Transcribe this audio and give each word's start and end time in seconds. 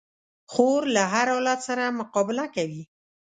خور 0.51 0.81
له 0.95 1.03
هر 1.13 1.27
حالت 1.33 1.59
سره 1.69 1.85
مقابله 1.99 2.45
کوي. 2.55 2.83